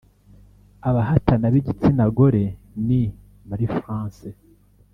Abahatana 0.89 1.45
b’igitsina 1.53 2.05
gore 2.17 2.45
ni 2.85 3.01
Marie 3.47 3.71
France 3.79 4.27